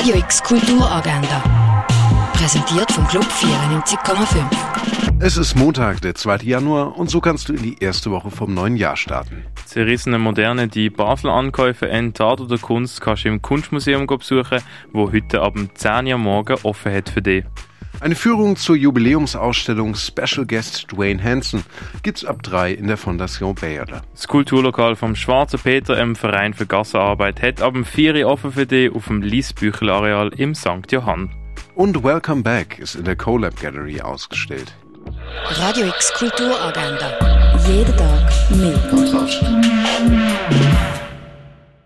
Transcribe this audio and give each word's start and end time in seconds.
Radio 0.00 0.14
X 0.14 0.42
Kulturagenda. 0.42 1.84
Präsentiert 2.32 2.90
vom 2.90 3.06
Club 3.06 3.26
94,5. 3.26 4.46
Es 5.20 5.36
ist 5.36 5.56
Montag, 5.56 6.00
der 6.00 6.14
2. 6.14 6.36
Januar, 6.36 6.96
und 6.96 7.10
so 7.10 7.20
kannst 7.20 7.50
du 7.50 7.52
in 7.52 7.62
die 7.62 7.76
erste 7.80 8.10
Woche 8.10 8.30
vom 8.30 8.54
neuen 8.54 8.78
Jahr 8.78 8.96
starten. 8.96 9.44
Zerrissene 9.66 10.18
Moderne, 10.18 10.68
die 10.68 10.88
Basel 10.88 11.28
Ankäufe 11.28 11.84
in 11.84 12.14
Tat 12.14 12.40
oder 12.40 12.56
Kunst 12.56 13.02
kannst 13.02 13.26
du 13.26 13.28
im 13.28 13.42
Kunstmuseum 13.42 14.06
besuchen, 14.06 14.60
wo 14.90 15.12
heute 15.12 15.42
ab 15.42 15.52
10 15.74 16.06
Uhr 16.06 16.16
morgen 16.16 16.56
offen 16.62 16.94
hat 16.94 17.10
für 17.10 17.20
dich. 17.20 17.44
Eine 18.00 18.14
Führung 18.14 18.56
zur 18.56 18.76
Jubiläumsausstellung 18.76 19.94
Special 19.94 20.46
Guest 20.46 20.86
Dwayne 20.90 21.22
Hansen 21.22 21.64
gibt's 22.02 22.24
ab 22.24 22.42
drei 22.42 22.72
in 22.72 22.86
der 22.86 22.96
Fondation 22.96 23.54
Bayerle. 23.54 24.00
Das 24.14 24.26
Kulturlokal 24.26 24.96
vom 24.96 25.14
Schwarzen 25.14 25.60
Peter 25.60 25.98
im 26.00 26.16
Verein 26.16 26.54
für 26.54 26.64
Gassenarbeit 26.64 27.42
hat 27.42 27.60
ab 27.60 27.74
4 27.84 28.14
Uhr 28.14 28.32
offen 28.32 28.52
für 28.52 28.64
dich 28.64 28.90
auf 28.90 29.08
dem 29.08 29.20
Liesbüchel-Areal 29.20 30.30
im 30.38 30.54
St. 30.54 30.90
Johann. 30.90 31.28
Und 31.74 32.02
Welcome 32.02 32.42
Back 32.42 32.78
ist 32.78 32.94
in 32.94 33.04
der 33.04 33.16
CoLab 33.16 33.60
Gallery 33.60 34.00
ausgestellt. 34.00 34.74
Radio 35.44 35.88
X 35.88 36.14
Kulturagenda. 36.14 37.18
Jeden 37.68 37.96
Tag 37.98 38.32
mehr. 38.50 38.78
Kontrast. 38.88 39.44